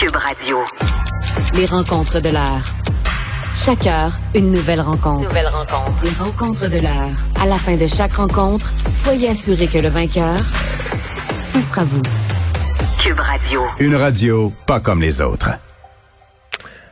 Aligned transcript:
Cube 0.00 0.16
Radio. 0.16 0.56
Les 1.56 1.66
rencontres 1.66 2.20
de 2.20 2.30
l'heure. 2.30 2.64
Chaque 3.54 3.86
heure, 3.86 4.16
une 4.34 4.50
nouvelle 4.50 4.80
rencontre. 4.80 5.28
Nouvelle 5.28 5.48
rencontre. 5.48 6.02
Les 6.02 6.24
rencontres 6.24 6.70
de 6.70 6.78
l'heure. 6.78 7.10
À 7.38 7.44
la 7.44 7.56
fin 7.56 7.76
de 7.76 7.86
chaque 7.86 8.14
rencontre, 8.14 8.72
soyez 8.94 9.28
assurés 9.28 9.66
que 9.66 9.76
le 9.76 9.88
vainqueur, 9.88 10.40
ce 11.44 11.60
sera 11.60 11.84
vous. 11.84 12.00
Cube 13.02 13.18
Radio. 13.18 13.60
Une 13.78 13.94
radio 13.94 14.50
pas 14.66 14.80
comme 14.80 15.02
les 15.02 15.20
autres. 15.20 15.50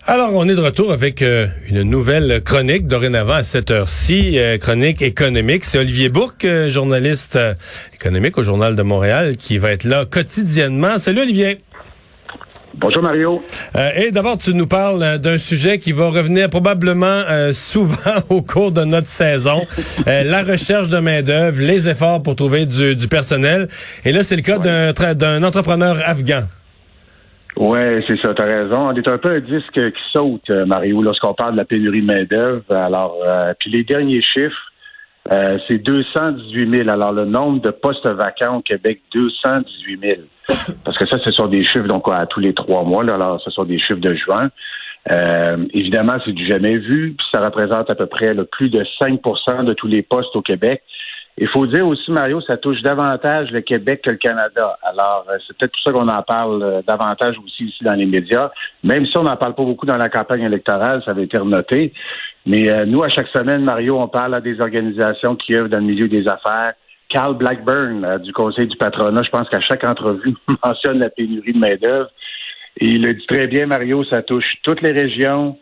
Alors, 0.06 0.34
on 0.34 0.46
est 0.46 0.54
de 0.54 0.60
retour 0.60 0.92
avec 0.92 1.22
euh, 1.22 1.46
une 1.66 1.84
nouvelle 1.84 2.42
chronique 2.44 2.86
dorénavant 2.86 3.36
à 3.36 3.42
cette 3.42 3.70
heure-ci, 3.70 4.38
euh, 4.38 4.58
chronique 4.58 5.00
économique. 5.00 5.64
C'est 5.64 5.78
Olivier 5.78 6.10
Bourque, 6.10 6.44
euh, 6.44 6.68
journaliste 6.68 7.36
euh, 7.36 7.54
économique 7.94 8.36
au 8.36 8.42
Journal 8.42 8.76
de 8.76 8.82
Montréal, 8.82 9.38
qui 9.38 9.56
va 9.56 9.70
être 9.72 9.84
là 9.84 10.04
quotidiennement. 10.04 10.98
Salut 10.98 11.22
Olivier. 11.22 11.56
Bonjour 12.80 13.02
Mario. 13.02 13.42
Euh, 13.76 13.90
et 13.96 14.12
d'abord, 14.12 14.38
tu 14.38 14.54
nous 14.54 14.68
parles 14.68 15.02
euh, 15.02 15.18
d'un 15.18 15.36
sujet 15.38 15.78
qui 15.78 15.90
va 15.92 16.10
revenir 16.10 16.48
probablement 16.48 17.06
euh, 17.28 17.52
souvent 17.52 18.18
au 18.30 18.42
cours 18.42 18.70
de 18.72 18.84
notre 18.84 19.08
saison, 19.08 19.62
Euh, 20.06 20.22
la 20.24 20.42
recherche 20.44 20.88
de 20.88 20.98
main-d'œuvre, 20.98 21.60
les 21.60 21.88
efforts 21.88 22.22
pour 22.22 22.36
trouver 22.36 22.66
du, 22.66 22.94
du 22.94 23.08
personnel. 23.08 23.68
Et 24.04 24.12
là, 24.12 24.22
c'est 24.22 24.36
le 24.36 24.42
cas 24.42 24.58
d'un 24.58 24.92
tra- 24.92 25.14
d'un 25.14 25.42
entrepreneur 25.42 25.96
afghan. 26.04 26.42
Ouais, 27.56 28.04
c'est 28.06 28.18
ça, 28.22 28.32
tu 28.34 28.42
as 28.42 28.44
raison. 28.46 28.90
On 28.90 28.94
est 28.94 29.08
un 29.08 29.18
peu 29.18 29.30
un 29.30 29.40
disque 29.40 29.72
qui 29.74 30.02
saute, 30.12 30.48
euh, 30.50 30.64
Mario, 30.64 31.02
lorsqu'on 31.02 31.34
parle 31.34 31.52
de 31.52 31.56
la 31.58 31.64
pénurie 31.64 32.02
de 32.02 32.06
main-d'œuvre. 32.06 32.62
Alors, 32.70 33.16
euh, 33.26 33.52
puis 33.58 33.70
les 33.72 33.82
derniers 33.82 34.22
chiffres, 34.22 34.62
euh, 35.30 35.58
c'est 35.68 35.78
218 35.78 36.74
000. 36.74 36.88
Alors, 36.88 37.12
le 37.12 37.24
nombre 37.24 37.60
de 37.60 37.70
postes 37.70 38.08
vacants 38.08 38.58
au 38.58 38.62
Québec, 38.62 39.00
218 39.12 40.00
000. 40.00 40.20
Parce 40.84 40.96
que 40.96 41.06
ça, 41.06 41.18
ce 41.22 41.30
sont 41.32 41.48
des 41.48 41.64
chiffres, 41.64 41.86
donc, 41.86 42.04
à 42.10 42.26
tous 42.26 42.40
les 42.40 42.54
trois 42.54 42.82
mois. 42.82 43.04
Là, 43.04 43.14
alors, 43.14 43.40
ce 43.42 43.50
sont 43.50 43.64
des 43.64 43.78
chiffres 43.78 44.00
de 44.00 44.14
juin. 44.14 44.50
Euh, 45.10 45.64
évidemment, 45.72 46.14
c'est 46.24 46.32
du 46.32 46.46
jamais 46.46 46.76
vu, 46.76 47.14
puis 47.16 47.26
ça 47.32 47.40
représente 47.40 47.88
à 47.88 47.94
peu 47.94 48.06
près 48.06 48.34
là, 48.34 48.44
plus 48.44 48.68
de 48.68 48.84
5% 49.00 49.64
de 49.64 49.72
tous 49.74 49.86
les 49.86 50.02
postes 50.02 50.34
au 50.34 50.42
Québec. 50.42 50.82
Il 51.40 51.48
faut 51.48 51.66
dire 51.66 51.86
aussi, 51.86 52.10
Mario, 52.10 52.40
ça 52.40 52.56
touche 52.56 52.82
davantage 52.82 53.50
le 53.52 53.60
Québec 53.60 54.02
que 54.04 54.10
le 54.10 54.16
Canada. 54.16 54.76
Alors, 54.82 55.24
euh, 55.30 55.36
c'est 55.46 55.56
peut-être 55.56 55.72
pour 55.72 55.82
ça 55.82 55.92
qu'on 55.92 56.08
en 56.08 56.22
parle 56.22 56.62
euh, 56.62 56.82
davantage 56.86 57.36
aussi 57.44 57.66
ici 57.66 57.84
dans 57.84 57.94
les 57.94 58.06
médias. 58.06 58.50
Même 58.82 59.06
si 59.06 59.16
on 59.16 59.22
n'en 59.22 59.36
parle 59.36 59.54
pas 59.54 59.62
beaucoup 59.62 59.86
dans 59.86 59.96
la 59.96 60.08
campagne 60.08 60.42
électorale, 60.42 61.00
ça 61.04 61.12
avait 61.12 61.24
été 61.24 61.38
renoté. 61.38 61.92
Mais 62.44 62.72
euh, 62.72 62.86
nous, 62.86 63.02
à 63.02 63.08
chaque 63.08 63.28
semaine, 63.28 63.62
Mario, 63.62 63.98
on 64.00 64.08
parle 64.08 64.34
à 64.34 64.40
des 64.40 64.60
organisations 64.60 65.36
qui 65.36 65.54
œuvrent 65.56 65.68
dans 65.68 65.78
le 65.78 65.84
milieu 65.84 66.08
des 66.08 66.26
affaires. 66.26 66.72
Carl 67.08 67.36
Blackburn, 67.36 68.04
euh, 68.04 68.18
du 68.18 68.32
Conseil 68.32 68.66
du 68.66 68.76
patronat, 68.76 69.22
je 69.22 69.30
pense 69.30 69.48
qu'à 69.48 69.60
chaque 69.60 69.84
entrevue, 69.84 70.34
mentionne 70.64 70.98
la 70.98 71.10
pénurie 71.10 71.52
de 71.52 71.58
main-d'œuvre. 71.58 72.10
Il 72.80 73.02
le 73.02 73.14
dit 73.14 73.26
très 73.26 73.46
bien, 73.48 73.66
Mario, 73.66 74.04
ça 74.04 74.22
touche 74.22 74.46
toutes 74.62 74.82
les 74.82 74.92
régions, 74.92 75.58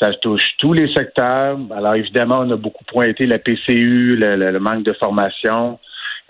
ça 0.00 0.12
touche 0.14 0.42
tous 0.58 0.72
les 0.72 0.92
secteurs. 0.94 1.58
Alors 1.76 1.94
évidemment, 1.94 2.40
on 2.40 2.50
a 2.50 2.56
beaucoup 2.56 2.84
pointé 2.84 3.26
la 3.26 3.38
PCU, 3.38 4.16
le, 4.16 4.36
le- 4.36 4.50
le 4.52 4.60
manque 4.60 4.84
de 4.84 4.92
formation, 4.92 5.78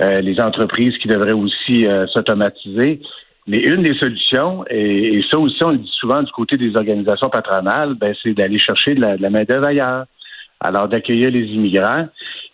euh, 0.03 0.21
les 0.21 0.41
entreprises 0.41 0.97
qui 0.99 1.09
devraient 1.09 1.33
aussi 1.33 1.87
euh, 1.87 2.07
s'automatiser. 2.09 3.01
Mais 3.47 3.61
une 3.61 3.83
des 3.83 3.95
solutions, 3.95 4.65
et, 4.69 5.15
et 5.17 5.25
ça 5.31 5.39
aussi 5.39 5.63
on 5.65 5.71
le 5.71 5.79
dit 5.79 5.91
souvent 5.99 6.23
du 6.23 6.31
côté 6.33 6.57
des 6.57 6.77
organisations 6.77 7.31
patronales, 7.31 7.95
ben, 7.95 8.15
c'est 8.23 8.35
d'aller 8.35 8.59
chercher 8.59 8.95
de 8.95 9.01
la, 9.01 9.17
la 9.17 9.31
main-d'œuvre 9.31 9.67
ailleurs. 9.67 10.05
Alors 10.61 10.89
d'accueillir 10.89 11.31
les 11.31 11.45
immigrants. 11.47 12.09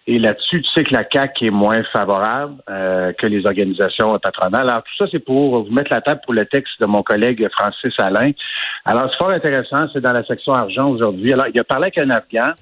Et 0.06 0.18
là-dessus, 0.18 0.60
tu 0.60 0.70
sais 0.74 0.84
que 0.84 0.92
la 0.92 1.04
CAQ 1.10 1.46
est 1.46 1.50
moins 1.50 1.82
favorable 1.84 2.56
euh, 2.68 3.12
que 3.14 3.26
les 3.26 3.46
organisations 3.46 4.18
patronales. 4.18 4.68
Alors, 4.68 4.82
tout 4.82 4.96
ça, 4.98 5.06
c'est 5.10 5.24
pour 5.24 5.64
vous 5.64 5.72
mettre 5.72 5.90
la 5.92 6.02
table 6.02 6.20
pour 6.24 6.34
le 6.34 6.44
texte 6.44 6.78
de 6.80 6.86
mon 6.86 7.02
collègue 7.02 7.46
Francis 7.58 7.94
Alain. 7.98 8.32
Alors, 8.84 9.10
c'est 9.10 9.16
fort 9.16 9.30
intéressant, 9.30 9.86
c'est 9.94 10.02
dans 10.02 10.12
la 10.12 10.22
section 10.24 10.52
argent 10.52 10.90
aujourd'hui. 10.90 11.32
Alors, 11.32 11.46
il 11.52 11.58
a 11.58 11.64
parlé 11.64 11.84
avec 11.84 11.98
un 11.98 12.10
Afghan 12.10 12.52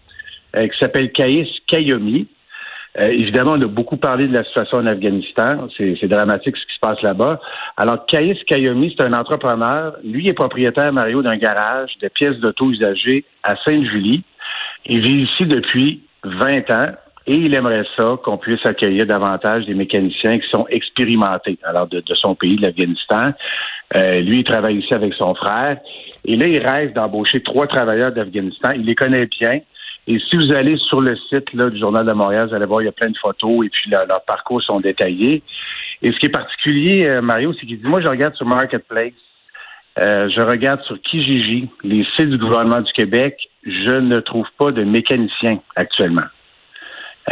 euh, 0.55 0.69
qui 0.69 0.79
s'appelle 0.79 1.11
Kaïs 1.11 1.49
Kayomi. 1.67 2.29
Euh, 3.01 3.07
évidemment, 3.07 3.53
on 3.53 3.63
a 3.63 3.67
beaucoup 3.67 3.97
parlé 3.97 4.29
de 4.29 4.35
la 4.35 4.45
situation 4.45 4.79
en 4.79 4.87
Afghanistan. 4.87 5.67
C'est 5.77 6.07
dramatique 6.07 6.57
ce 6.57 6.67
qui 6.67 6.75
se 6.75 6.81
passe 6.81 7.03
là-bas. 7.03 7.41
Alors, 7.77 8.07
Kaïs 8.07 8.39
Kayomi, 8.45 8.95
c'est 8.97 9.05
un 9.05 9.15
entrepreneur. 9.15 9.97
Lui 10.05 10.29
est 10.29 10.35
propriétaire, 10.35 10.93
Mario, 10.93 11.23
d'un 11.23 11.39
garage 11.39 11.91
de 12.01 12.07
pièces 12.07 12.37
d'auto 12.37 12.71
usagées 12.71 13.25
à 13.43 13.57
Sainte-Julie. 13.65 14.23
Il 14.87 15.01
vit 15.01 15.23
ici 15.23 15.47
depuis 15.47 16.03
20 16.23 16.71
ans 16.71 16.93
et 17.27 17.35
il 17.35 17.55
aimerait 17.55 17.85
ça 17.97 18.17
qu'on 18.23 18.37
puisse 18.39 18.65
accueillir 18.67 19.07
davantage 19.07 19.67
des 19.67 19.75
mécaniciens 19.75 20.39
qui 20.39 20.49
sont 20.51 20.67
expérimentés, 20.69 21.59
alors 21.63 21.87
de, 21.87 22.01
de 22.01 22.15
son 22.15 22.35
pays, 22.35 22.57
de 22.57 22.63
l'Afghanistan. 22.63 23.33
Euh, 23.95 24.21
lui, 24.21 24.39
il 24.39 24.45
travaille 24.45 24.79
ici 24.79 24.93
avec 24.95 25.15
son 25.15 25.35
frère. 25.35 25.79
Et 26.25 26.37
là, 26.37 26.47
il 26.47 26.59
rêve 26.67 26.93
d'embaucher 26.95 27.43
trois 27.43 27.67
travailleurs 27.67 28.13
d'Afghanistan. 28.13 28.71
Il 28.75 28.87
les 28.87 28.95
connaît 28.95 29.27
bien. 29.41 29.61
Et 30.09 30.19
si 30.19 30.37
vous 30.37 30.53
allez 30.53 30.77
sur 30.79 31.01
le 31.01 31.15
site 31.29 31.53
là, 31.53 31.71
du 31.71 31.79
Journal 31.79 32.05
de 32.05 32.13
Montréal, 32.13 32.49
vous 32.49 32.55
allez 32.55 32.67
voir, 32.67 32.83
il 32.83 32.87
y 32.87 32.89
a 32.89 32.93
plein 32.93 33.11
de 33.11 33.19
photos 33.19 33.67
et 33.67 33.69
puis 33.69 33.91
leur- 33.91 34.07
leurs 34.07 34.25
parcours 34.25 34.61
sont 34.63 34.81
détaillés. 34.81 35.43
Et 36.03 36.11
ce 36.11 36.19
qui 36.19 36.27
est 36.27 36.31
particulier, 36.31 37.07
euh, 37.07 37.23
Mario, 37.23 37.53
c'est 37.53 37.67
qu'il 37.67 37.79
dit, 37.79 37.87
moi, 37.87 38.01
je 38.01 38.09
regarde 38.09 38.35
sur 38.35 38.47
Marketplace, 38.47 39.13
euh, 40.01 40.29
je 40.35 40.41
regarde 40.41 40.83
sur 40.83 41.01
Kijiji, 41.03 41.69
les 41.85 42.05
sites 42.17 42.31
du 42.31 42.39
gouvernement 42.39 42.81
du 42.81 42.93
Québec, 42.93 43.37
je 43.65 43.93
ne 44.01 44.19
trouve 44.21 44.47
pas 44.59 44.73
de 44.73 44.83
mécaniciens 44.83 45.61
actuellement. 45.77 46.27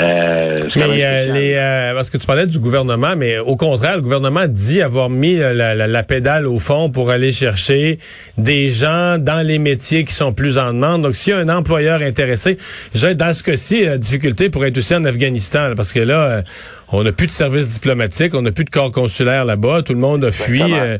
Euh, 0.00 0.54
Mais 0.76 1.04
euh, 1.04 1.32
les, 1.32 1.54
euh, 1.56 1.94
parce 1.94 2.10
que 2.10 2.16
tu 2.16 2.24
parlais 2.24 2.46
du 2.46 2.60
gouvernement, 2.60 3.16
mais 3.16 3.38
au 3.38 3.56
contraire, 3.56 3.96
le 3.96 4.02
gouvernement 4.02 4.46
dit 4.46 4.80
avoir 4.82 5.10
mis 5.10 5.40
euh, 5.40 5.52
la, 5.52 5.74
la- 5.74 5.88
la 5.88 6.02
pédale 6.04 6.46
au 6.46 6.60
fond 6.60 6.90
pour 6.90 7.10
aller 7.10 7.32
chercher 7.32 7.98
des 8.38 8.70
gens 8.70 9.18
dans 9.18 9.44
les 9.44 9.58
métiers 9.58 10.04
qui 10.04 10.14
sont 10.14 10.32
plus 10.32 10.58
en 10.58 10.72
demande. 10.74 11.02
Donc, 11.02 11.16
s'il 11.16 11.32
y 11.32 11.36
a 11.36 11.40
un 11.40 11.48
employeur 11.48 12.02
intéressé, 12.02 12.56
j'ai 12.94 13.16
dans 13.16 13.34
ce 13.34 13.42
cas-ci, 13.42 13.84
la 13.84 13.98
difficulté 13.98 14.48
pour 14.48 14.64
être 14.64 14.78
aussi 14.78 14.94
en 14.94 15.04
Afghanistan, 15.04 15.68
là, 15.68 15.74
parce 15.74 15.92
que 15.92 16.00
là, 16.00 16.20
euh, 16.24 16.42
on 16.92 17.02
n'a 17.04 17.12
plus 17.12 17.26
de 17.26 17.32
service 17.32 17.68
diplomatique, 17.70 18.34
on 18.34 18.42
n'a 18.42 18.52
plus 18.52 18.64
de 18.64 18.70
corps 18.70 18.90
consulaire 18.90 19.44
là-bas, 19.44 19.82
tout 19.82 19.92
le 19.94 20.00
monde 20.00 20.24
a 20.24 20.32
fui. 20.32 20.60
Euh, 20.62 20.98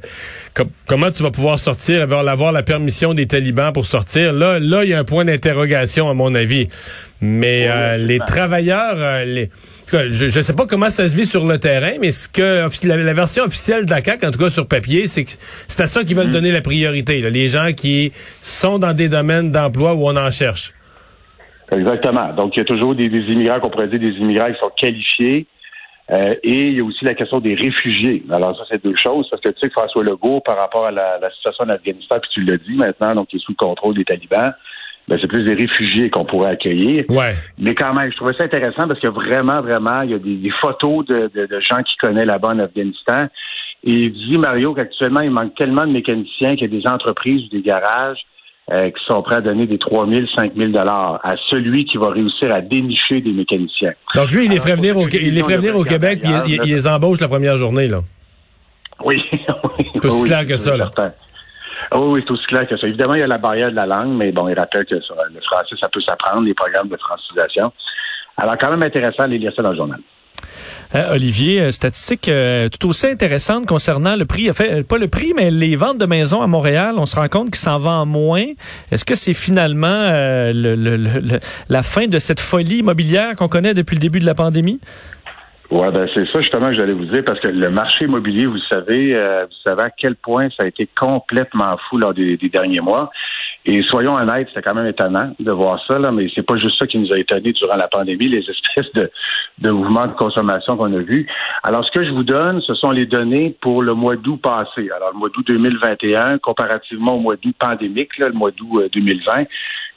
com- 0.55 0.69
comment 0.87 1.11
tu 1.11 1.23
vas 1.23 1.31
pouvoir 1.31 1.59
sortir, 1.59 2.03
avoir, 2.03 2.27
avoir 2.29 2.53
la 2.53 2.63
permission 2.63 3.13
des 3.15 3.27
talibans 3.27 3.73
pour 3.73 3.87
sortir? 3.87 4.33
Là, 4.33 4.59
là, 4.61 4.85
il 4.85 4.91
y 4.91 4.95
a 4.95 4.99
un 4.99 5.05
point 5.05 5.25
d'interrogation, 5.25 6.09
à 6.09 6.15
mon 6.15 6.35
avis. 6.35 6.69
Mais 7.21 7.63
Oui, 7.63 7.73
euh, 7.75 7.97
les 7.99 8.19
travailleurs, 8.21 8.95
euh, 8.97 9.25
les- 9.25 9.51
je 9.93 10.25
ne 10.25 10.43
sais 10.43 10.55
pas 10.55 10.67
comment 10.67 10.89
ça 10.89 11.09
se 11.09 11.17
vit 11.17 11.27
sur 11.27 11.45
le 11.45 11.59
terrain, 11.59 11.95
mais 12.01 12.13
ce 12.13 12.29
que 12.29 12.69
la, 12.87 12.97
la 12.97 13.13
version 13.13 13.45
officielle 13.45 13.85
de 13.87 13.91
la 13.91 14.03
CAQ, 14.03 14.27
en 14.27 14.31
tout 14.31 14.39
cas 14.39 14.49
sur 14.51 14.67
papier, 14.69 15.07
c'est 15.09 15.25
que 15.25 15.33
c'est 15.67 15.83
à 15.83 15.87
ça 15.89 16.05
qu'ils 16.05 16.17
veulent 16.17 16.29
Mm. 16.29 16.33
donner 16.33 16.53
la 16.53 16.61
priorité. 16.61 17.21
là. 17.21 17.29
les 17.31 17.49
gens 17.49 17.73
qui 17.77 18.13
sont 18.41 18.79
dans 18.79 18.93
des 18.95 19.09
domaines 19.09 19.51
d'emploi 19.51 19.95
où 19.95 20.07
on 20.09 20.17
en 20.17 20.31
cherche. 20.31 20.73
Exactement. 21.73 22.33
Donc, 22.35 22.57
il 22.57 22.61
y 22.61 22.63
a 22.63 22.65
toujours 22.65 22.95
des, 22.95 23.09
des 23.09 23.21
immigrants, 23.33 23.61
qu'on 23.61 23.71
pourrait 23.71 23.89
dire 23.89 24.01
des 24.01 24.13
immigrants 24.19 24.51
qui 24.53 24.59
sont 24.61 24.71
qualifiés. 24.77 25.47
Euh, 26.13 26.35
et 26.43 26.63
il 26.63 26.75
y 26.77 26.81
a 26.81 26.85
aussi 26.85 27.05
la 27.05 27.15
question 27.15 27.39
des 27.41 27.55
réfugiés. 27.55 28.25
Alors, 28.31 28.57
ça, 28.57 28.65
c'est 28.69 28.83
deux 28.83 28.97
choses, 28.97 29.29
parce 29.31 29.41
que 29.43 29.51
tu 29.51 29.61
sais 29.63 29.69
que 29.69 29.75
François 29.75 30.03
Legault, 30.03 30.41
par 30.41 30.57
rapport 30.57 30.87
à 30.87 30.91
la, 30.91 31.19
la 31.21 31.31
situation 31.31 31.65
en 31.65 31.69
Afghanistan, 31.69 32.17
puis 32.21 32.31
tu 32.33 32.43
l'as 32.43 32.57
dit 32.57 32.75
maintenant, 32.75 33.15
donc 33.15 33.29
qui 33.29 33.37
est 33.37 33.41
sous 33.41 33.53
le 33.53 33.57
contrôle 33.57 33.95
des 33.95 34.05
talibans, 34.05 34.53
ben, 35.07 35.19
c'est 35.21 35.29
plus 35.29 35.45
des 35.45 35.55
réfugiés 35.55 36.11
qu'on 36.11 36.25
pourrait 36.25 36.51
accueillir. 36.51 37.05
Ouais. 37.09 37.35
Mais 37.59 37.75
quand 37.75 37.95
même, 37.95 38.11
je 38.11 38.17
trouvais 38.17 38.35
ça 38.35 38.45
intéressant 38.45 38.87
parce 38.89 39.01
que 39.01 39.09
vraiment, 39.09 39.61
vraiment, 39.61 40.03
il 40.03 40.11
y 40.11 40.15
a 40.15 40.19
des, 40.19 40.37
des 40.37 40.53
photos 40.61 41.05
de, 41.07 41.31
de- 41.35 41.47
de 41.47 41.61
gens 41.61 41.83
qui 41.83 41.97
connaissent 41.97 42.25
là-bas 42.25 42.49
en 42.55 42.59
Afghanistan. 42.61 43.27
Et 43.83 43.93
il 43.93 44.13
dit, 44.13 44.39
Mario, 44.39 44.75
qu'actuellement, 44.75 45.21
il 45.21 45.31
manque 45.31 45.55
tellement 45.55 45.87
de 45.87 45.93
mécaniciens 45.93 46.55
qu'il 46.55 46.73
y 46.73 46.77
a 46.77 46.81
des 46.81 46.87
entreprises 46.89 47.47
ou 47.47 47.49
des 47.49 47.63
garages 47.63 48.21
euh, 48.73 48.91
qui 48.91 49.05
sont 49.05 49.23
prêts 49.23 49.37
à 49.37 49.41
donner 49.41 49.67
des 49.67 49.79
3 49.79 50.07
000, 50.09 50.27
5 50.37 50.53
000 50.57 50.71
dollars 50.71 51.21
à 51.23 51.35
celui 51.51 51.85
qui 51.85 51.97
va 51.97 52.11
réussir 52.11 52.53
à 52.53 52.61
dénicher 52.61 53.21
des 53.21 53.33
mécaniciens. 53.33 53.93
Donc 54.15 54.31
lui, 54.31 54.45
il 54.45 54.51
les 54.51 54.61
ferait 54.61 54.77
venir 54.77 54.97
au, 54.97 55.09
il 55.09 55.35
les 55.35 55.43
ferait 55.43 55.57
venir 55.57 55.77
au 55.77 55.85
Québec, 55.85 56.21
puis 56.23 56.33
il, 56.47 56.63
les 56.63 56.87
embauche 56.87 57.21
la 57.21 57.29
première 57.29 57.57
journée. 57.57 57.89
là. 57.89 58.01
Oui. 59.05 59.23
C'est 59.95 60.07
aussi 60.07 60.25
clair 60.25 60.47
que 60.47 60.57
ça, 60.57 60.77
là. 60.77 60.85
certain. 60.85 61.13
Ah 61.91 61.99
Oui, 61.99 62.07
oui, 62.13 62.25
c'est 62.25 62.33
aussi 62.33 62.47
clair 62.47 62.69
que 62.69 62.77
ça. 62.77 62.87
Évidemment, 62.87 63.15
il 63.15 63.21
y 63.21 63.23
a 63.23 63.27
la 63.27 63.39
barrière 63.39 63.71
de 63.71 63.77
la 63.77 63.87
langue, 63.87 64.13
mais 64.17 64.31
bon, 64.31 64.49
il 64.49 64.57
rappelle 64.57 64.85
que 64.85 64.95
le 64.95 65.41
français, 65.41 65.75
ça 65.81 65.89
peut 65.89 66.01
s'apprendre, 66.01 66.43
les 66.43 66.55
programmes 66.55 66.89
de 66.89 66.97
francisation. 66.97 67.73
Alors, 68.37 68.57
quand 68.59 68.71
même 68.71 68.83
intéressant 68.83 69.27
de 69.27 69.35
lire 69.35 69.53
ça 69.57 69.63
dans 69.63 69.71
le 69.71 69.77
journal. 69.77 70.01
Euh, 70.95 71.15
Olivier, 71.15 71.61
euh, 71.61 71.71
statistique 71.71 72.29
euh, 72.29 72.69
tout 72.69 72.89
aussi 72.89 73.07
intéressante 73.07 73.67
concernant 73.67 74.17
le 74.17 74.25
prix. 74.25 74.51
En 74.51 74.53
fait, 74.55 74.81
euh, 74.81 74.83
pas 74.83 74.99
le 74.99 75.07
prix, 75.07 75.33
mais 75.37 75.51
les 75.51 75.77
ventes 75.77 75.99
de 75.99 76.07
maisons 76.07 76.43
à 76.43 76.49
Montréal. 76.49 76.95
On 76.99 77.07
se 77.07 77.15
rend 77.15 77.29
compte 77.29 77.47
qu'il 77.51 77.57
s'en 77.61 77.79
vend 77.79 78.05
moins. 78.07 78.47
Est-ce 78.91 79.05
que 79.05 79.15
c'est 79.15 79.35
finalement 79.35 80.09
le- 80.11 80.75
le- 80.75 80.97
le- 80.97 81.21
le- 81.21 81.41
la 81.69 81.83
fin 81.83 82.07
de 82.09 82.19
cette 82.19 82.41
folie 82.41 82.79
immobilière 82.79 83.37
qu'on 83.37 83.49
connaît 83.49 83.75
depuis 83.75 83.95
le 83.95 84.01
début 84.01 84.19
de 84.21 84.27
la 84.27 84.35
pandémie? 84.35 84.81
Oui, 85.71 85.87
ben 85.93 86.09
c'est 86.13 86.27
ça 86.33 86.41
justement 86.41 86.67
que 86.67 86.75
j'allais 86.75 86.93
vous 86.93 87.05
dire, 87.05 87.23
parce 87.25 87.39
que 87.39 87.47
le 87.47 87.71
marché 87.71 88.07
immobilier, 88.07 88.47
vous 88.47 88.59
savez, 88.69 89.11
vous 89.11 89.57
savez 89.65 89.83
à 89.83 89.91
quel 89.97 90.17
point 90.17 90.49
ça 90.57 90.65
a 90.65 90.67
été 90.67 90.89
complètement 90.99 91.77
fou 91.89 91.99
lors 91.99 92.13
des 92.13 92.37
derniers 92.53 92.81
mois. 92.81 93.13
Et 93.67 93.83
soyons 93.83 94.15
honnêtes, 94.15 94.49
c'était 94.49 94.63
quand 94.63 94.75
même 94.75 94.87
étonnant 94.87 95.35
de 95.39 95.53
voir 95.53 95.79
ça, 95.87 95.99
là, 95.99 96.11
mais 96.11 96.29
c'est 96.35 96.43
pas 96.43 96.57
juste 96.57 96.79
ça 96.79 96.87
qui 96.87 96.99
nous 96.99 97.13
a 97.13 97.19
étonnés 97.19 97.53
durant 97.53 97.77
la 97.77 97.89
pandémie, 97.89 98.27
les 98.27 98.39
espèces 98.39 98.91
de, 98.95 99.11
de 99.59 99.71
mouvements 99.71 100.07
de 100.07 100.13
consommation 100.13 100.79
qu'on 100.79 100.95
a 100.95 101.01
vus. 101.01 101.27
Alors, 101.63 101.85
ce 101.85 101.91
que 101.91 102.05
je 102.05 102.11
vous 102.11 102.25
donne, 102.25 102.63
ce 102.63 102.75
sont 102.75 102.91
les 102.91 103.05
données 103.05 103.55
pour 103.61 103.83
le 103.83 103.93
mois 103.93 104.17
d'août 104.17 104.41
passé. 104.43 104.89
Alors, 104.97 105.11
le 105.13 105.19
mois 105.19 105.29
d'août 105.29 105.47
2021, 105.47 106.39
comparativement 106.39 107.17
au 107.17 107.21
mois 107.21 107.37
d'août 107.37 107.55
pandémique, 107.59 108.17
là, 108.19 108.29
le 108.29 108.35
mois 108.35 108.51
d'août 108.51 108.89
2020, 108.93 109.45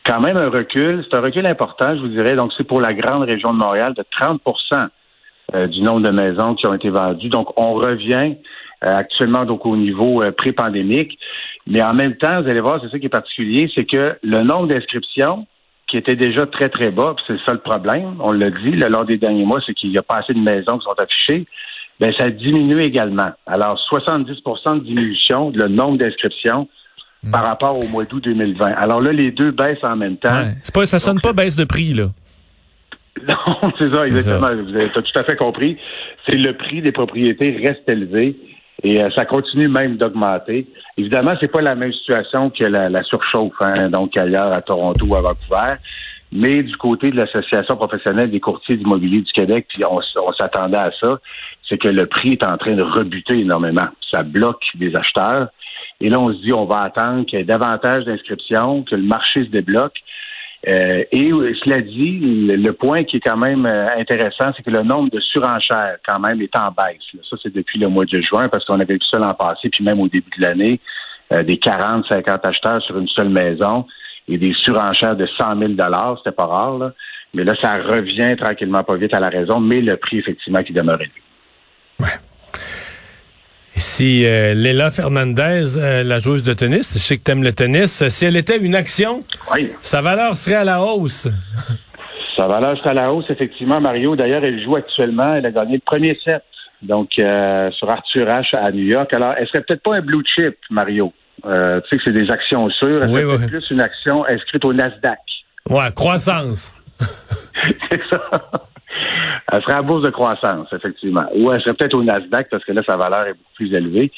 quand 0.05 0.19
même 0.19 0.37
un 0.37 0.49
recul. 0.49 1.05
C'est 1.09 1.17
un 1.17 1.21
recul 1.21 1.47
important, 1.47 1.95
je 1.95 2.01
vous 2.01 2.09
dirais. 2.09 2.35
Donc, 2.35 2.51
c'est 2.57 2.65
pour 2.65 2.81
la 2.81 2.93
grande 2.93 3.23
région 3.23 3.53
de 3.53 3.57
Montréal 3.57 3.93
de 3.93 4.03
30% 4.19 4.87
euh, 5.55 5.67
du 5.67 5.81
nombre 5.81 6.01
de 6.01 6.11
maisons 6.11 6.55
qui 6.55 6.67
ont 6.67 6.73
été 6.73 6.89
vendues. 6.89 7.29
Donc, 7.29 7.57
on 7.57 7.73
revient 7.73 8.35
euh, 8.83 8.95
actuellement 8.95 9.45
donc 9.45 9.65
au 9.65 9.77
niveau 9.77 10.21
euh, 10.21 10.31
pré-pandémique. 10.31 11.17
Mais 11.67 11.81
en 11.81 11.93
même 11.93 12.15
temps, 12.15 12.41
vous 12.41 12.49
allez 12.49 12.59
voir, 12.59 12.79
c'est 12.81 12.89
ça 12.89 12.99
qui 12.99 13.05
est 13.05 13.09
particulier, 13.09 13.71
c'est 13.75 13.85
que 13.85 14.17
le 14.21 14.39
nombre 14.39 14.67
d'inscriptions 14.67 15.47
qui 15.87 15.97
était 15.97 16.15
déjà 16.15 16.45
très, 16.47 16.69
très 16.69 16.91
bas, 16.91 17.15
c'est 17.27 17.37
ça 17.45 17.53
le 17.53 17.59
problème, 17.59 18.15
on 18.19 18.31
l'a 18.31 18.49
dit, 18.49 18.71
le 18.71 18.87
lors 18.87 19.05
des 19.05 19.17
derniers 19.17 19.45
mois, 19.45 19.61
c'est 19.65 19.73
qu'il 19.73 19.91
n'y 19.91 19.97
a 19.97 20.01
pas 20.01 20.15
assez 20.15 20.33
de 20.33 20.39
maisons 20.39 20.77
qui 20.79 20.85
sont 20.85 20.95
affichées, 20.97 21.45
bien, 21.99 22.11
ça 22.17 22.29
diminue 22.29 22.81
également. 22.81 23.31
Alors, 23.45 23.79
70% 23.91 24.79
de 24.79 24.83
diminution, 24.83 25.51
le 25.53 25.67
nombre 25.67 25.99
d'inscriptions 25.99 26.67
hmm. 27.23 27.31
par 27.31 27.45
rapport 27.45 27.77
au 27.77 27.87
mois 27.89 28.05
d'août 28.05 28.23
2020. 28.23 28.71
Alors 28.71 29.01
là, 29.01 29.11
les 29.11 29.31
deux 29.31 29.51
baissent 29.51 29.83
en 29.83 29.95
même 29.95 30.17
temps. 30.17 30.35
Ouais. 30.35 30.55
Pas, 30.73 30.85
ça 30.85 30.99
sonne 30.99 31.21
pas 31.21 31.33
baisse 31.33 31.55
de 31.55 31.65
prix, 31.65 31.93
là. 31.93 32.07
Non, 33.27 33.71
c'est 33.77 33.93
ça, 33.93 34.05
exactement. 34.07 34.63
Vous 34.63 34.75
avez 34.75 34.89
tout 34.91 35.03
à 35.19 35.23
fait 35.23 35.35
compris. 35.35 35.77
C'est 36.27 36.37
le 36.37 36.57
prix 36.57 36.81
des 36.81 36.91
propriétés 36.91 37.55
reste 37.63 37.87
élevé. 37.87 38.35
Et 38.83 39.01
euh, 39.01 39.09
ça 39.15 39.25
continue 39.25 39.67
même 39.67 39.95
d'augmenter. 39.95 40.67
Évidemment, 40.97 41.33
c'est 41.41 41.51
pas 41.51 41.61
la 41.61 41.75
même 41.75 41.93
situation 41.93 42.49
que 42.49 42.65
la, 42.65 43.03
surchauffe, 43.03 43.53
hein, 43.61 43.89
donc 43.89 44.17
ailleurs 44.17 44.51
à 44.51 44.61
Toronto 44.61 45.05
ou 45.05 45.15
à 45.15 45.21
Vancouver. 45.21 45.75
Mais 46.35 46.63
du 46.63 46.75
côté 46.77 47.11
de 47.11 47.15
l'Association 47.15 47.75
professionnelle 47.75 48.31
des 48.31 48.39
courtiers 48.39 48.75
d'immobilier 48.75 49.21
du 49.21 49.31
Québec, 49.31 49.67
puis 49.69 49.83
on, 49.85 50.01
s'attendait 50.33 50.77
à 50.77 50.91
ça, 50.99 51.19
c'est 51.69 51.77
que 51.77 51.87
le 51.87 52.07
prix 52.07 52.31
est 52.31 52.43
en 52.43 52.57
train 52.57 52.73
de 52.73 52.81
rebuter 52.81 53.39
énormément. 53.39 53.87
Ça 54.11 54.23
bloque 54.23 54.63
des 54.75 54.95
acheteurs. 54.95 55.49
Et 56.01 56.09
là, 56.09 56.19
on 56.19 56.33
se 56.33 56.41
dit, 56.41 56.51
on 56.51 56.65
va 56.65 56.81
attendre 56.81 57.25
qu'il 57.25 57.37
y 57.37 57.41
ait 57.41 57.45
davantage 57.45 58.05
d'inscriptions, 58.05 58.81
que 58.83 58.95
le 58.95 59.03
marché 59.03 59.45
se 59.45 59.49
débloque. 59.49 59.95
Euh, 60.67 61.03
et 61.11 61.29
cela 61.63 61.81
dit, 61.81 62.19
le, 62.21 62.71
point 62.71 63.03
qui 63.03 63.17
est 63.17 63.19
quand 63.19 63.37
même 63.37 63.65
euh, 63.65 63.89
intéressant, 63.97 64.53
c'est 64.55 64.63
que 64.63 64.69
le 64.69 64.83
nombre 64.83 65.09
de 65.09 65.19
surenchères, 65.19 65.97
quand 66.07 66.19
même, 66.19 66.41
est 66.41 66.55
en 66.55 66.71
baisse. 66.71 67.21
Ça, 67.29 67.35
c'est 67.41 67.53
depuis 67.53 67.79
le 67.79 67.89
mois 67.89 68.05
de 68.05 68.21
juin, 68.21 68.47
parce 68.47 68.63
qu'on 68.65 68.79
avait 68.79 68.93
vu 68.93 69.01
ça 69.11 69.19
l'an 69.19 69.33
passé, 69.33 69.69
puis 69.69 69.83
même 69.83 69.99
au 69.99 70.07
début 70.07 70.29
de 70.37 70.41
l'année, 70.41 70.79
euh, 71.33 71.43
des 71.43 71.57
40, 71.57 72.05
50 72.07 72.45
acheteurs 72.45 72.81
sur 72.83 72.97
une 72.97 73.07
seule 73.09 73.29
maison 73.29 73.85
et 74.29 74.37
des 74.37 74.53
surenchères 74.53 75.17
de 75.17 75.25
100 75.25 75.57
000 75.59 75.73
c'était 76.17 76.35
pas 76.35 76.45
rare. 76.45 76.77
Là. 76.77 76.93
Mais 77.33 77.43
là, 77.43 77.53
ça 77.61 77.73
revient 77.73 78.35
tranquillement 78.37 78.83
pas 78.83 78.95
vite 78.95 79.13
à 79.13 79.19
la 79.19 79.29
raison, 79.29 79.59
mais 79.59 79.81
le 79.81 79.97
prix, 79.97 80.19
effectivement, 80.19 80.63
qui 80.63 80.71
demeure 80.71 81.01
élevé. 81.01 81.21
Ouais. 81.99 82.07
Si 83.83 84.25
euh, 84.25 84.53
Léla 84.53 84.91
Fernandez, 84.91 85.77
euh, 85.77 86.03
la 86.03 86.19
joueuse 86.19 86.41
de 86.41 86.53
tennis, 86.53 86.93
je 86.93 86.99
sais 86.99 87.17
que 87.17 87.23
tu 87.23 87.31
aimes 87.31 87.43
le 87.43 87.51
tennis, 87.51 88.07
si 88.07 88.23
elle 88.23 88.37
était 88.37 88.57
une 88.57 88.75
action, 88.75 89.19
sa 89.81 90.01
valeur 90.01 90.37
serait 90.37 90.55
à 90.55 90.63
la 90.63 90.81
hausse. 90.81 91.27
Sa 92.37 92.47
valeur 92.47 92.75
serait 92.79 92.91
à 92.91 92.93
la 92.93 93.13
hausse, 93.13 93.25
effectivement, 93.29 93.79
Mario. 93.79 94.15
D'ailleurs, 94.15 94.43
elle 94.43 94.63
joue 94.63 94.75
actuellement, 94.77 95.35
elle 95.35 95.45
a 95.45 95.51
gagné 95.51 95.75
le 95.75 95.81
premier 95.85 96.17
set, 96.25 96.41
donc 96.81 97.09
euh, 97.19 97.69
sur 97.71 97.87
Arthur 97.89 98.25
H 98.25 98.57
à 98.57 98.71
New 98.71 98.85
York. 98.85 99.13
Alors, 99.13 99.35
elle 99.37 99.47
serait 99.47 99.61
peut-être 99.61 99.83
pas 99.83 99.97
un 99.97 100.01
blue 100.01 100.23
chip, 100.25 100.55
Mario. 100.71 101.13
tu 101.43 101.49
sais 101.51 101.97
que 101.97 102.03
c'est 102.05 102.13
des 102.13 102.31
actions 102.31 102.69
sûres. 102.71 103.01
Elle 103.03 103.11
serait 103.11 103.47
plus 103.47 103.69
une 103.69 103.81
action 103.81 104.25
inscrite 104.25 104.65
au 104.65 104.73
Nasdaq. 104.73 105.19
Ouais, 105.69 105.91
croissance. 105.93 106.73
c'est 107.91 108.01
ça. 108.09 108.41
Elle 109.53 109.61
serait 109.61 109.75
à 109.75 109.81
bourse 109.83 110.01
de 110.01 110.09
croissance, 110.09 110.67
effectivement. 110.73 111.25
Ou 111.35 111.51
elle 111.51 111.61
serait 111.61 111.75
peut-être 111.75 111.93
au 111.93 112.03
Nasdaq 112.03 112.47
parce 112.49 112.65
que 112.65 112.71
là, 112.71 112.81
sa 112.87 112.97
valeur 112.97 113.27
est 113.27 113.33
beaucoup 113.33 113.53
plus 113.55 113.73
élevée. 113.73 114.11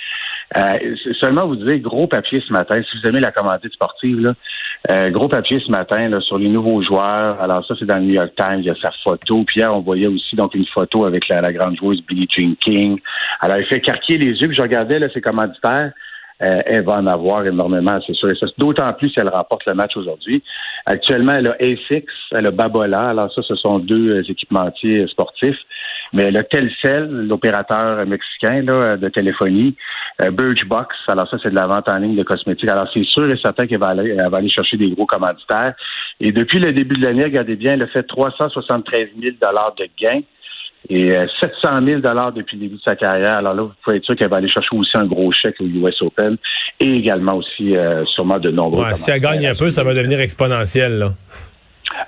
Euh, 0.56 0.96
seulement 1.20 1.46
vous 1.46 1.58
disiez 1.58 1.80
gros 1.80 2.08
papier 2.08 2.42
ce 2.48 2.54
matin. 2.54 2.82
Si 2.90 2.98
vous 2.98 3.10
aimez 3.10 3.20
la 3.20 3.34
commandite 3.34 3.74
sportive, 3.74 4.22
là, 4.22 4.34
euh, 4.92 5.10
gros 5.10 5.28
papier 5.28 5.60
ce 5.60 5.70
matin 5.70 6.08
là, 6.08 6.22
sur 6.22 6.38
les 6.38 6.48
nouveaux 6.48 6.82
joueurs. 6.82 7.42
Alors 7.42 7.66
ça, 7.66 7.74
c'est 7.78 7.86
dans 7.86 7.98
le 7.98 8.04
New 8.04 8.14
York 8.14 8.32
Times. 8.38 8.60
Il 8.60 8.66
y 8.66 8.70
a 8.70 8.76
sa 8.76 8.92
photo. 9.04 9.44
Puis 9.46 9.60
hier, 9.60 9.76
on 9.76 9.82
voyait 9.82 10.08
aussi 10.08 10.38
donc 10.38 10.56
une 10.56 10.66
photo 10.68 11.04
avec 11.04 11.28
la, 11.28 11.52
grande 11.52 11.76
joueuse 11.76 12.02
Billie 12.08 12.28
Jean 12.30 12.56
King. 12.56 13.00
Alors, 13.42 13.58
il 13.58 13.66
fait 13.66 13.82
carquer 13.82 14.18
les 14.18 14.40
yeux. 14.40 14.48
Puis 14.48 14.56
je 14.56 14.62
regardais 14.62 15.00
là, 15.00 15.10
ses 15.14 15.22
commanditaires. 15.22 15.92
Euh, 16.44 16.60
elle 16.66 16.84
va 16.84 16.94
en 16.94 17.08
avoir 17.08 17.46
énormément, 17.46 17.98
c'est 18.06 18.14
sûr. 18.14 18.30
D'autant 18.58 18.92
plus 18.94 19.10
si 19.10 19.20
elle 19.20 19.30
remporte 19.30 19.66
le 19.66 19.74
match 19.74 19.96
aujourd'hui. 19.96 20.44
Actuellement, 20.86 21.34
elle 21.34 21.48
a 21.48 21.56
ASICS, 21.62 22.12
elle 22.32 22.48
a 22.48 22.52
Babola. 22.52 23.10
Alors 23.10 23.34
ça, 23.34 23.42
ce 23.42 23.56
sont 23.56 23.80
deux 23.80 24.18
euh, 24.18 24.24
équipementiers 24.30 25.08
sportifs. 25.08 25.58
Mais 26.12 26.36
a 26.36 26.44
Telcel, 26.44 27.08
l'opérateur 27.28 28.06
mexicain 28.06 28.62
là, 28.64 28.98
de 28.98 29.08
téléphonie, 29.08 29.76
euh, 30.22 30.32
Birchbox. 30.32 30.94
Alors 31.08 31.30
ça, 31.30 31.38
c'est 31.42 31.52
de 31.52 31.56
la 31.56 31.68
vente 31.68 31.90
en 31.90 31.98
ligne 31.98 32.16
de 32.16 32.24
cosmétiques. 32.24 32.70
Alors 32.70 32.90
c'est 32.94 33.06
sûr 33.06 33.32
et 33.32 33.38
certain 33.38 33.66
qu'elle 33.66 33.80
va 33.80 33.88
aller, 33.88 34.10
elle 34.10 34.30
va 34.30 34.38
aller 34.38 34.50
chercher 34.50 34.76
des 34.76 34.90
gros 34.90 35.06
commanditaires. 35.06 35.74
Et 36.20 36.34
depuis 36.34 36.60
le 36.60 36.74
début 36.74 36.96
de 36.96 37.06
l'année, 37.06 37.24
regardez 37.24 37.56
bien, 37.56 37.74
elle 37.74 37.84
a 37.84 37.88
fait 37.88 38.04
373 38.04 39.10
000 39.22 39.36
de 39.38 39.90
gains 40.00 40.22
et 40.90 41.14
700 41.40 41.50
euh, 41.66 42.00
000 42.02 42.32
depuis 42.32 42.58
le 42.58 42.64
début 42.64 42.76
de 42.76 42.82
sa 42.82 42.96
carrière. 42.96 43.38
Alors 43.38 43.54
là, 43.54 43.64
vous 43.64 43.72
pouvez 43.84 43.98
être 43.98 44.06
sûr 44.06 44.16
qu'elle 44.16 44.30
va 44.30 44.38
aller 44.38 44.50
chercher 44.50 44.76
aussi 44.76 44.92
un 44.96 45.06
gros 45.06 45.32
chèque 45.32 45.56
au 45.60 45.66
US 45.66 46.02
Open 46.02 46.38
et 46.80 46.90
également 46.90 47.36
aussi 47.36 47.76
euh, 47.76 48.04
sûrement 48.06 48.40
de 48.40 48.52
nombreux. 48.52 48.86
si 48.94 49.12
elle 49.12 49.20
gagne 49.20 49.48
un 49.48 49.56
peu, 49.56 49.70
ça 49.70 49.84
va 49.84 49.94
devenir 49.94 50.20
exponentiel. 50.20 51.00
Là. 51.00 51.10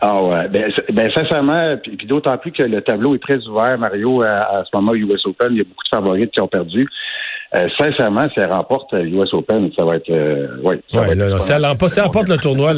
Ah 0.02 0.22
ouais, 0.22 0.48
ben, 0.50 0.72
ben 0.92 1.12
sincèrement, 1.12 1.78
puis, 1.82 2.08
d'autant 2.08 2.38
plus 2.38 2.52
que 2.52 2.64
le 2.64 2.82
tableau 2.82 3.16
est 3.16 3.22
très 3.22 3.46
ouvert, 3.48 3.78
Mario, 3.78 4.22
à, 4.22 4.64
ce 4.70 4.76
moment 4.76 4.94
US 4.94 5.26
Open, 5.26 5.50
il 5.52 5.58
y 5.58 5.62
a 5.62 5.64
beaucoup 5.64 5.84
de 5.84 5.96
favorites 5.96 6.32
qui 6.32 6.42
ont 6.42 6.48
perdu. 6.48 6.88
Euh, 7.56 7.70
sincèrement, 7.78 8.28
si 8.34 8.40
elle 8.40 8.52
remporte 8.52 8.92
US 8.94 9.34
Open, 9.34 9.70
ça 9.78 9.86
va 9.86 9.96
être, 9.96 10.12
oui. 10.64 10.76
Ouais, 10.94 11.16
non, 11.16 11.40
si, 11.40 11.52
elle 11.52 11.66
remporte, 11.66 11.92
si 11.92 12.00
elle 12.00 12.06
remporte 12.06 12.28
le 12.28 12.38
tournoi, 12.38 12.74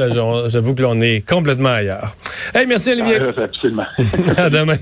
j'avoue 0.49 0.75
que 0.75 0.83
l'on 0.83 1.01
est 1.01 1.27
complètement 1.27 1.69
ailleurs. 1.69 2.15
Hey, 2.53 2.67
merci 2.67 2.91
Olivier. 2.91 3.17
Ah, 3.19 3.43
absolument. 3.43 3.85
à 4.37 4.49
demain. 4.49 4.75